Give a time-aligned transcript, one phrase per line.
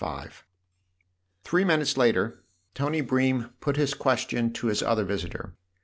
[0.03, 0.07] c
[1.43, 5.53] THREE minutes later Tony Bream put his question to his other visitor.